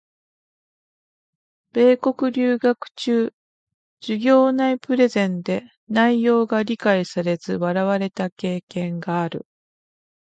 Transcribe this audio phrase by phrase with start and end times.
[1.73, 3.33] 米国留学中、
[3.99, 9.45] 授業内プレゼンで内容が理解されず笑われた経験がある。